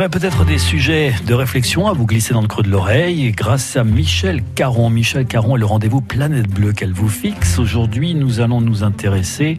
aurait 0.00 0.08
peut-être 0.08 0.46
des 0.46 0.56
sujets 0.56 1.12
de 1.26 1.34
réflexion 1.34 1.86
à 1.86 1.92
vous 1.92 2.06
glisser 2.06 2.32
dans 2.32 2.40
le 2.40 2.48
creux 2.48 2.62
de 2.62 2.70
l'oreille 2.70 3.32
grâce 3.32 3.76
à 3.76 3.84
Michel 3.84 4.42
Caron. 4.54 4.88
Michel 4.88 5.26
Caron 5.26 5.56
est 5.56 5.58
le 5.58 5.66
rendez-vous 5.66 6.00
Planète 6.00 6.48
Bleue 6.48 6.72
qu'elle 6.72 6.94
vous 6.94 7.10
fixe. 7.10 7.58
Aujourd'hui, 7.58 8.14
nous 8.14 8.40
allons 8.40 8.62
nous 8.62 8.82
intéresser 8.82 9.58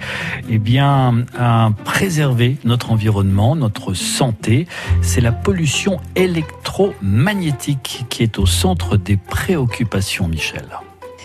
eh 0.50 0.58
bien, 0.58 1.26
à 1.38 1.70
préserver 1.86 2.58
notre 2.64 2.92
environnement, 2.92 3.56
notre 3.56 3.94
santé. 3.94 4.66
C'est 5.04 5.22
la 5.22 5.32
pollution 5.32 6.00
électromagnétique 6.16 8.06
qui 8.10 8.24
est 8.24 8.40
au 8.40 8.48
centre 8.48 8.98
des 8.98 9.18
préoccupations, 9.18 10.28
Michel. 10.28 10.66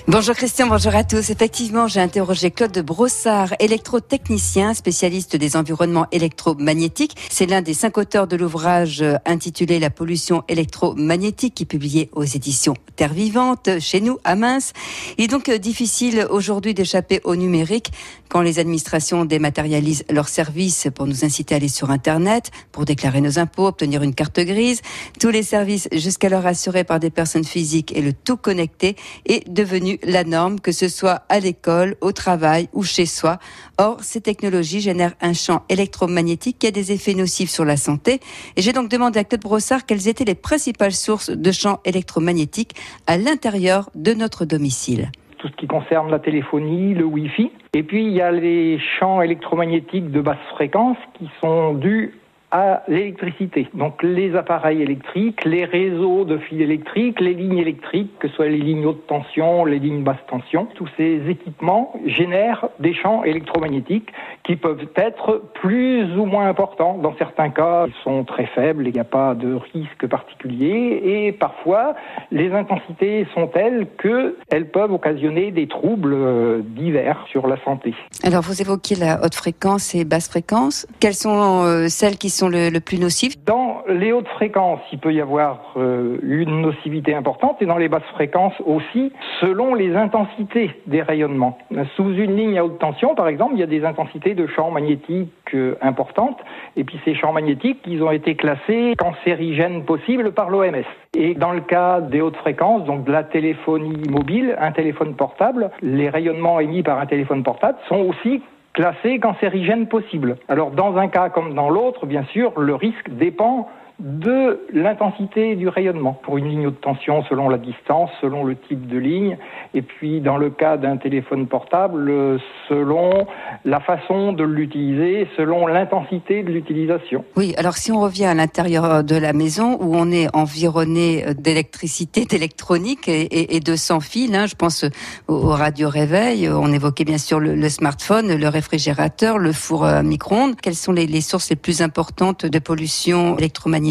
Bonjour 0.09 0.37
Christian, 0.37 0.69
bonjour 0.69 0.95
à 0.95 1.03
tous. 1.03 1.31
Effectivement, 1.31 1.89
j'ai 1.89 1.99
interrogé 1.99 2.53
Claude 2.53 2.79
Brossard, 2.79 3.55
électrotechnicien, 3.59 4.73
spécialiste 4.73 5.35
des 5.35 5.57
environnements 5.57 6.07
électromagnétiques. 6.13 7.17
C'est 7.29 7.47
l'un 7.47 7.61
des 7.61 7.75
cinq 7.75 7.99
auteurs 7.99 8.29
de 8.29 8.37
l'ouvrage 8.37 9.05
intitulé 9.25 9.81
La 9.81 9.91
pollution 9.91 10.45
électromagnétique 10.47 11.57
qui 11.57 11.65
est 11.65 11.67
publié 11.67 12.09
aux 12.13 12.23
éditions 12.23 12.75
Terre 12.95 13.13
Vivante 13.13 13.69
chez 13.81 14.01
nous 14.01 14.19
à 14.23 14.37
Mince. 14.37 14.75
Il 15.19 15.25
est 15.25 15.29
donc 15.29 15.51
difficile 15.51 16.25
aujourd'hui 16.31 16.73
d'échapper 16.73 17.21
au 17.25 17.35
numérique 17.35 17.91
quand 18.29 18.43
les 18.43 18.59
administrations 18.59 19.25
dématérialisent 19.25 20.05
leurs 20.09 20.29
services 20.29 20.89
pour 20.95 21.07
nous 21.07 21.25
inciter 21.25 21.55
à 21.55 21.59
aller 21.59 21.69
sur 21.69 21.91
Internet, 21.91 22.51
pour 22.73 22.85
déclarer 22.85 23.21
nos 23.21 23.39
impôts, 23.39 23.67
obtenir 23.67 24.03
une 24.03 24.15
carte 24.15 24.41
grise. 24.41 24.83
Tous 25.21 25.31
les 25.31 25.43
services 25.43 25.89
jusqu'alors 25.93 26.47
assurés 26.47 26.85
par 26.85 27.01
des 27.01 27.11
personnes 27.11 27.45
physiques 27.45 27.93
et 27.97 28.03
le 28.03 28.13
tout 28.13 28.37
connecté 28.37 28.97
est 29.27 29.49
devenu 29.49 29.96
la 30.03 30.25
norme, 30.25 30.61
que 30.61 30.73
ce 30.73 30.89
soit 30.89 31.23
à 31.29 31.41
l'école, 31.41 31.97
au 32.01 32.13
travail 32.13 32.69
ou 32.73 32.83
chez 32.83 33.07
soi. 33.07 33.39
Or, 33.79 33.99
ces 34.01 34.21
technologies 34.21 34.81
génèrent 34.81 35.15
un 35.21 35.33
champ 35.33 35.65
électromagnétique 35.69 36.59
qui 36.59 36.67
a 36.67 36.71
des 36.71 36.93
effets 36.93 37.15
nocifs 37.15 37.51
sur 37.51 37.65
la 37.65 37.77
santé. 37.77 38.21
Et 38.57 38.63
j'ai 38.63 38.73
donc 38.73 38.89
demandé 38.89 39.19
à 39.19 39.25
Claude 39.25 39.43
Brossard 39.43 39.87
quelles 39.87 40.09
étaient 40.09 40.25
les 40.25 40.35
principales 40.35 40.93
sources 40.93 41.31
de 41.31 41.53
champs 41.53 41.81
électromagnétiques 41.85 42.75
à 43.07 43.19
l'intérieur 43.19 43.91
de 43.95 44.13
notre 44.15 44.45
domicile 44.45 45.11
tout 45.39 45.49
ce 45.49 45.57
qui 45.57 45.67
concerne 45.67 46.11
la 46.11 46.19
téléphonie, 46.19 46.95
le 46.95 47.05
Wi-Fi. 47.05 47.53
Et 47.75 47.83
puis 47.83 48.07
il 48.07 48.13
y 48.13 48.23
a 48.23 48.33
les 48.33 48.79
champs 48.99 49.21
électromagnétiques 49.21 50.11
de 50.11 50.21
basse 50.23 50.39
fréquence 50.51 50.97
qui 51.19 51.29
sont 51.41 51.75
dus 51.75 52.15
à 52.51 52.85
l'électricité. 52.87 53.69
Donc 53.75 54.03
les 54.03 54.37
appareils 54.37 54.81
électriques, 54.81 55.45
les 55.45 55.65
réseaux 55.65 56.25
de 56.25 56.39
fils 56.39 56.61
électriques, 56.61 57.21
les 57.21 57.35
lignes 57.35 57.59
électriques, 57.59 58.13
que 58.21 58.29
ce 58.29 58.35
soit 58.35 58.49
les 58.49 58.59
lignes 58.59 58.87
haute 58.87 59.07
tension, 59.09 59.65
les 59.65 59.81
lignes 59.81 60.05
basse 60.05 60.25
tension, 60.31 60.69
tous 60.75 60.89
ces 60.97 61.21
équipements 61.29 61.93
génèrent 62.07 62.69
des 62.79 62.95
champs 62.95 63.25
électromagnétiques 63.25 64.13
qui 64.45 64.55
peuvent 64.55 64.87
être 64.95 65.43
plus 65.55 66.05
ou 66.17 66.25
moins 66.25 66.49
importants. 66.49 66.99
Dans 66.99 67.17
certains 67.17 67.51
cas, 67.51 67.87
ils 67.89 68.03
sont 68.05 68.25
très 68.25 68.47
faibles, 68.47 68.87
il 68.87 68.95
n'y 68.95 69.01
a 69.01 69.05
pas 69.05 69.35
de 69.35 69.59
risque 69.73 70.07
particulier 70.07 71.01
et 71.05 71.33
parfois 71.33 71.95
les 72.31 72.53
intensités 72.53 73.27
sont 73.35 73.49
telles 73.49 73.89
qu'elles 74.01 74.71
peuvent 74.71 74.93
occasionner 74.93 75.51
des 75.51 75.67
troubles 75.67 76.15
euh, 76.15 76.63
divers 76.65 77.25
sur 77.29 77.49
la 77.49 77.57
santé. 77.65 77.93
Alors 78.23 78.43
vous 78.43 78.61
évoquez 78.61 78.95
la 78.95 79.25
haute 79.25 79.35
fréquence 79.35 79.95
et 79.97 80.05
basse 80.05 80.29
fréquence. 80.29 80.87
Quelles 81.01 81.15
sont 81.15 81.65
euh, 81.65 81.89
celles 81.89 82.19
qui 82.19 82.31
sont 82.31 82.36
le, 82.43 82.79
plus 82.81 82.99
nocifs 82.99 83.35
Dans 83.45 83.83
les 83.89 84.13
hautes 84.13 84.29
fréquences, 84.29 84.81
il 84.93 84.99
peut 84.99 85.13
y 85.13 85.21
avoir 85.21 85.73
euh, 85.77 86.19
une 86.23 86.63
nocivité 86.63 87.15
importante 87.15 87.57
et 87.61 87.67
dans 87.67 87.79
les 87.79 87.89
basses 87.89 88.03
fréquences 88.15 88.55
aussi, 88.65 89.13
selon 89.41 89.75
les 89.75 89.95
intensités 89.97 90.71
des 90.87 91.03
rayonnements. 91.03 91.59
Sous 91.97 92.13
une 92.13 92.37
ligne 92.37 92.59
à 92.59 92.65
haute 92.65 92.79
tension, 92.79 93.15
par 93.15 93.29
exemple, 93.29 93.55
il 93.55 93.61
y 93.61 93.63
a 93.63 93.67
des 93.67 93.85
intensités 93.85 94.35
de 94.35 94.47
champs 94.47 94.71
magnétiques 94.71 95.31
euh, 95.55 95.77
importantes 95.81 96.39
et 96.77 96.85
puis 96.85 96.99
ces 97.05 97.15
champs 97.15 97.33
magnétiques, 97.33 97.81
ils 97.87 98.03
ont 98.03 98.11
été 98.11 98.35
classés 98.35 98.95
cancérigènes 98.99 99.85
possibles 99.85 100.33
par 100.33 100.51
l'OMS. 100.51 100.85
Et 101.17 101.35
dans 101.35 101.53
le 101.53 101.61
cas 101.61 102.01
des 102.01 102.21
hautes 102.21 102.37
fréquences, 102.37 102.85
donc 102.85 103.05
de 103.05 103.13
la 103.13 103.25
téléphonie 103.25 104.09
mobile, 104.11 104.57
un 104.61 104.73
téléphone 104.73 105.15
portable, 105.15 105.71
les 105.83 106.11
rayonnements 106.11 106.61
émis 106.61 106.83
par 106.83 106.99
un 106.99 107.07
téléphone 107.07 107.43
portable 107.43 107.79
sont 107.89 108.01
aussi 108.01 108.43
classés 108.77 109.19
cancérigènes 109.19 109.89
possibles. 109.89 110.37
Alors 110.49 110.71
dans 110.71 110.97
un 110.99 111.09
cas 111.09 111.31
comme 111.31 111.55
dans 111.55 111.71
l'autre, 111.71 112.07
bien 112.07 112.25
sûr, 112.25 112.53
le 112.61 112.75
risque 112.75 113.11
dépend 113.11 113.69
de 113.99 114.61
l'intensité 114.75 115.57
du 115.57 115.69
rayonnement 115.69 116.21
pour 116.23 116.37
une 116.37 116.49
ligne 116.49 116.67
haute 116.67 116.81
tension 116.83 117.25
selon 117.31 117.49
la 117.49 117.57
distance, 117.57 118.11
selon 118.21 118.45
le 118.45 118.55
type 118.55 118.87
de 118.89 118.99
ligne, 118.99 119.39
et 119.73 119.81
puis 119.81 120.21
dans 120.21 120.37
le 120.37 120.51
cas 120.51 120.77
d'un 120.77 120.99
téléphone 120.99 121.47
portable, 121.47 122.39
selon 122.69 123.27
la 123.65 123.81
façon 123.81 124.35
de 124.35 124.45
l'utiliser, 124.45 125.27
selon 125.37 125.67
l'intensité 125.67 126.43
de 126.43 126.51
l'utilisation. 126.51 127.25
Oui, 127.37 127.55
alors 127.57 127.77
si 127.77 127.91
on 127.91 128.01
revient 128.01 128.27
à 128.27 128.35
l'intérieur 128.35 129.03
de 129.03 129.17
la 129.17 129.33
maison 129.33 129.79
où 129.81 129.97
on 129.97 130.11
est 130.11 130.29
environné 130.37 131.25
d'électricité, 131.35 132.25
d'électronique 132.31 133.09
et, 133.09 133.61
de 133.61 133.77
sans 133.77 134.01
fil, 134.01 134.35
hein, 134.35 134.47
je 134.47 134.57
pense 134.57 134.85
au, 135.27 135.49
radio 135.49 135.89
réveil, 135.89 136.51
on 136.51 136.71
évoquait 136.71 137.05
bien 137.05 137.19
sûr 137.19 137.41
le, 137.41 137.69
smartphone, 137.71 138.35
le 138.35 138.49
réfrigérateur, 138.49 139.39
le 139.39 139.53
four 139.53 139.87
à 139.87 140.03
micro-ondes. 140.03 140.57
Quelles 140.61 140.75
sont 140.75 140.93
les 140.93 141.21
sources 141.23 141.49
les 141.49 141.57
plus 141.57 141.81
importantes 141.81 142.45
de 142.45 142.59
pollution 142.59 143.39
électromagnétique 143.39 143.86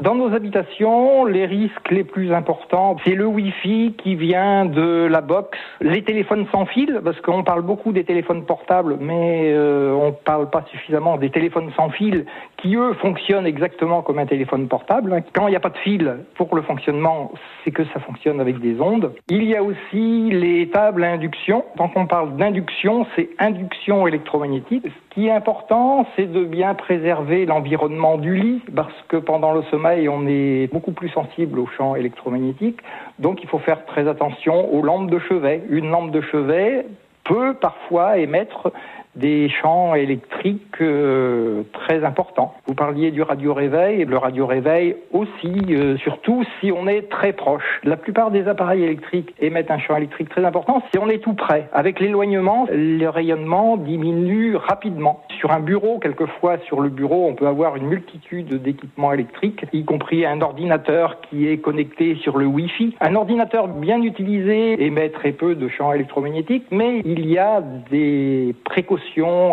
dans 0.00 0.14
nos 0.14 0.34
habitations, 0.34 1.24
les 1.24 1.46
risques 1.46 1.90
les 1.90 2.04
plus 2.04 2.32
importants, 2.32 2.96
c'est 3.04 3.14
le 3.14 3.26
Wi-Fi 3.26 3.94
qui 3.98 4.14
vient 4.14 4.64
de 4.66 5.06
la 5.06 5.20
box, 5.20 5.58
les 5.80 6.02
téléphones 6.02 6.46
sans 6.52 6.66
fil, 6.66 7.00
parce 7.04 7.20
qu'on 7.20 7.42
parle 7.42 7.62
beaucoup 7.62 7.92
des 7.92 8.04
téléphones 8.04 8.44
portables, 8.44 8.96
mais 9.00 9.52
euh, 9.52 9.92
on 9.92 10.06
ne 10.08 10.12
parle 10.12 10.50
pas 10.50 10.64
suffisamment 10.70 11.16
des 11.16 11.30
téléphones 11.30 11.70
sans 11.76 11.90
fil 11.90 12.26
qui, 12.62 12.76
eux, 12.76 12.94
fonctionnent 12.94 13.46
exactement 13.46 14.02
comme 14.02 14.18
un 14.18 14.26
téléphone 14.26 14.68
portable. 14.68 15.22
Quand 15.34 15.48
il 15.48 15.50
n'y 15.50 15.56
a 15.56 15.60
pas 15.60 15.70
de 15.70 15.78
fil 15.78 16.18
pour 16.36 16.54
le 16.54 16.62
fonctionnement, 16.62 17.32
c'est 17.64 17.72
que 17.72 17.84
ça 17.86 18.00
fonctionne 18.00 18.40
avec 18.40 18.60
des 18.60 18.80
ondes. 18.80 19.12
Il 19.28 19.44
y 19.44 19.56
a 19.56 19.62
aussi 19.62 20.30
les 20.30 20.68
tables 20.68 21.02
à 21.02 21.10
induction. 21.10 21.64
Quand 21.76 21.90
on 21.96 22.06
parle 22.06 22.36
d'induction, 22.36 23.04
c'est 23.16 23.30
induction 23.38 24.06
électromagnétique. 24.06 24.84
Ce 24.86 25.14
qui 25.14 25.26
est 25.26 25.32
important, 25.32 26.06
c'est 26.14 26.30
de 26.30 26.44
bien 26.44 26.74
préserver 26.74 27.44
l'environnement 27.46 28.16
du 28.16 28.36
lit, 28.36 28.62
parce 28.74 28.94
que 29.08 29.16
pendant 29.16 29.52
le 29.52 29.62
sommeil, 29.64 30.08
on 30.08 30.26
est 30.26 30.72
beaucoup 30.72 30.92
plus 30.92 31.08
sensible 31.08 31.58
aux 31.58 31.68
champs 31.76 31.96
électromagnétiques. 31.96 32.80
Donc 33.18 33.42
il 33.42 33.48
faut 33.48 33.58
faire 33.58 33.84
très 33.86 34.06
attention 34.08 34.72
aux 34.72 34.82
lampes 34.82 35.10
de 35.10 35.18
chevet. 35.18 35.62
Une 35.68 35.90
lampe 35.90 36.12
de 36.12 36.20
chevet 36.20 36.86
peut 37.24 37.54
parfois 37.54 38.18
émettre 38.18 38.72
des 39.14 39.48
champs 39.50 39.94
électriques 39.94 40.80
euh, 40.80 41.62
très 41.72 42.04
importants. 42.04 42.54
Vous 42.66 42.74
parliez 42.74 43.10
du 43.10 43.22
radio-réveil, 43.22 44.04
le 44.04 44.16
radio-réveil 44.16 44.96
aussi, 45.12 45.60
euh, 45.70 45.96
surtout 45.98 46.44
si 46.60 46.72
on 46.72 46.86
est 46.86 47.10
très 47.10 47.32
proche. 47.32 47.80
La 47.84 47.96
plupart 47.96 48.30
des 48.30 48.48
appareils 48.48 48.84
électriques 48.84 49.34
émettent 49.38 49.70
un 49.70 49.78
champ 49.78 49.96
électrique 49.96 50.30
très 50.30 50.44
important 50.44 50.82
si 50.92 50.98
on 50.98 51.08
est 51.08 51.18
tout 51.18 51.34
près. 51.34 51.68
Avec 51.72 52.00
l'éloignement, 52.00 52.66
le 52.70 53.06
rayonnement 53.08 53.76
diminue 53.76 54.56
rapidement. 54.56 55.22
Sur 55.38 55.52
un 55.52 55.60
bureau, 55.60 55.98
quelquefois 55.98 56.58
sur 56.66 56.80
le 56.80 56.88
bureau, 56.88 57.26
on 57.28 57.34
peut 57.34 57.46
avoir 57.46 57.76
une 57.76 57.86
multitude 57.86 58.62
d'équipements 58.62 59.12
électriques, 59.12 59.66
y 59.72 59.84
compris 59.84 60.24
un 60.24 60.40
ordinateur 60.40 61.20
qui 61.20 61.48
est 61.48 61.58
connecté 61.58 62.16
sur 62.16 62.38
le 62.38 62.46
Wi-Fi. 62.46 62.96
Un 63.00 63.14
ordinateur 63.14 63.68
bien 63.68 64.00
utilisé 64.00 64.82
émet 64.84 65.10
très 65.10 65.32
peu 65.32 65.54
de 65.54 65.68
champs 65.68 65.92
électromagnétiques, 65.92 66.66
mais 66.70 67.02
il 67.04 67.28
y 67.28 67.38
a 67.38 67.62
des 67.90 68.54
précautions 68.64 69.01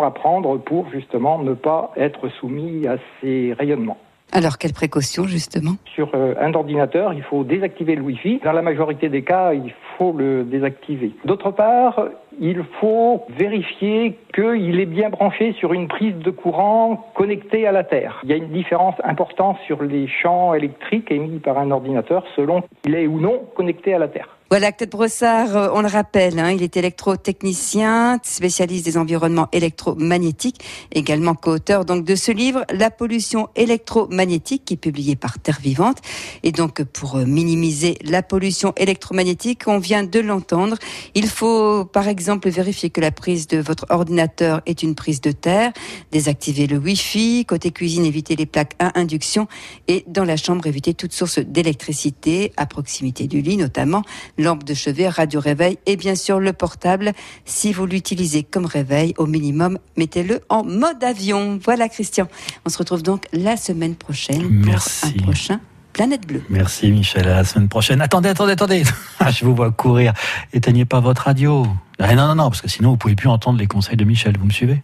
à 0.02 0.10
prendre 0.10 0.58
pour 0.58 0.90
justement 0.90 1.38
ne 1.38 1.54
pas 1.54 1.92
être 1.96 2.28
soumis 2.28 2.86
à 2.86 2.96
ces 3.20 3.54
rayonnements. 3.58 3.98
Alors, 4.32 4.58
quelles 4.58 4.72
précautions, 4.72 5.24
justement? 5.24 5.72
Sur 5.92 6.10
euh, 6.14 6.34
un 6.40 6.54
ordinateur, 6.54 7.12
il 7.14 7.22
faut 7.22 7.42
désactiver 7.42 7.96
le 7.96 8.02
Wi-Fi. 8.02 8.40
Dans 8.44 8.52
la 8.52 8.62
majorité 8.62 9.08
des 9.08 9.22
cas, 9.22 9.52
il 9.52 9.74
faut 9.98 10.12
le 10.12 10.44
désactiver. 10.44 11.12
D'autre 11.24 11.50
part, 11.50 12.04
il 12.40 12.62
faut 12.80 13.24
vérifier 13.28 14.16
qu'il 14.32 14.78
est 14.78 14.86
bien 14.86 15.10
branché 15.10 15.52
sur 15.54 15.72
une 15.72 15.88
prise 15.88 16.14
de 16.14 16.30
courant 16.30 17.10
connectée 17.14 17.66
à 17.66 17.72
la 17.72 17.82
Terre. 17.82 18.20
Il 18.22 18.30
y 18.30 18.32
a 18.32 18.36
une 18.36 18.52
différence 18.52 18.94
importante 19.02 19.58
sur 19.66 19.82
les 19.82 20.06
champs 20.06 20.54
électriques 20.54 21.10
émis 21.10 21.40
par 21.40 21.58
un 21.58 21.72
ordinateur 21.72 22.24
selon 22.36 22.62
qu'il 22.82 22.94
est 22.94 23.08
ou 23.08 23.18
non 23.18 23.42
connecté 23.56 23.94
à 23.94 23.98
la 23.98 24.06
Terre. 24.06 24.28
Voilà, 24.52 24.72
Claude 24.72 24.90
Brossard, 24.90 25.56
euh, 25.56 25.68
on 25.74 25.80
le 25.80 25.86
rappelle, 25.86 26.40
hein, 26.40 26.50
il 26.50 26.64
est 26.64 26.76
électrotechnicien, 26.76 28.18
spécialiste 28.24 28.84
des 28.84 28.98
environnements 28.98 29.46
électromagnétiques, 29.52 30.64
également 30.90 31.36
co-auteur 31.36 31.84
donc 31.84 32.04
de 32.04 32.16
ce 32.16 32.32
livre, 32.32 32.64
La 32.74 32.90
pollution 32.90 33.48
électromagnétique, 33.54 34.64
qui 34.64 34.74
est 34.74 34.76
publié 34.76 35.14
par 35.14 35.38
Terre 35.38 35.60
Vivante. 35.62 35.98
Et 36.42 36.50
donc, 36.50 36.82
pour 36.82 37.14
euh, 37.14 37.26
minimiser 37.26 37.96
la 38.02 38.24
pollution 38.24 38.72
électromagnétique, 38.76 39.68
on 39.68 39.78
vient 39.78 40.02
de 40.02 40.18
l'entendre, 40.18 40.76
il 41.14 41.28
faut 41.28 41.84
par 41.84 42.08
exemple 42.08 42.50
vérifier 42.50 42.90
que 42.90 43.00
la 43.00 43.12
prise 43.12 43.46
de 43.46 43.58
votre 43.58 43.86
ordinateur 43.88 44.62
est 44.66 44.82
une 44.82 44.96
prise 44.96 45.20
de 45.20 45.30
terre, 45.30 45.72
désactiver 46.10 46.66
le 46.66 46.78
Wi-Fi, 46.78 47.44
côté 47.46 47.70
cuisine, 47.70 48.04
éviter 48.04 48.34
les 48.34 48.46
plaques 48.46 48.74
à 48.80 48.98
induction 48.98 49.46
et 49.86 50.04
dans 50.08 50.24
la 50.24 50.36
chambre, 50.36 50.66
éviter 50.66 50.92
toute 50.92 51.12
source 51.12 51.38
d'électricité, 51.38 52.52
à 52.56 52.66
proximité 52.66 53.28
du 53.28 53.42
lit 53.42 53.56
notamment 53.56 54.02
lampe 54.42 54.64
de 54.64 54.74
chevet, 54.74 55.08
radio 55.08 55.40
réveil 55.40 55.78
et 55.86 55.96
bien 55.96 56.14
sûr 56.14 56.40
le 56.40 56.52
portable. 56.52 57.12
Si 57.44 57.72
vous 57.72 57.86
l'utilisez 57.86 58.42
comme 58.42 58.66
réveil, 58.66 59.14
au 59.18 59.26
minimum, 59.26 59.78
mettez-le 59.96 60.40
en 60.48 60.64
mode 60.64 61.02
avion. 61.02 61.58
Voilà 61.64 61.88
Christian. 61.88 62.28
On 62.66 62.68
se 62.68 62.78
retrouve 62.78 63.02
donc 63.02 63.26
la 63.32 63.56
semaine 63.56 63.94
prochaine 63.94 64.48
Merci. 64.50 65.12
pour 65.12 65.22
un 65.22 65.22
prochain 65.24 65.60
Planète 65.92 66.26
Bleue. 66.26 66.42
Merci 66.48 66.90
Michel, 66.92 67.26
à 67.28 67.36
la 67.36 67.44
semaine 67.44 67.68
prochaine. 67.68 68.00
Attendez, 68.00 68.28
attendez, 68.28 68.52
attendez. 68.52 68.82
Ah, 69.18 69.30
je 69.30 69.44
vous 69.44 69.54
vois 69.54 69.70
courir. 69.70 70.14
Éteignez 70.52 70.84
pas 70.86 71.00
votre 71.00 71.24
radio. 71.24 71.66
Ah, 71.98 72.14
non, 72.14 72.26
non, 72.28 72.36
non, 72.36 72.44
parce 72.44 72.62
que 72.62 72.68
sinon 72.68 72.90
vous 72.90 72.96
pouvez 72.96 73.14
plus 73.14 73.28
entendre 73.28 73.58
les 73.58 73.66
conseils 73.66 73.96
de 73.96 74.04
Michel. 74.04 74.38
Vous 74.38 74.46
me 74.46 74.50
suivez? 74.50 74.82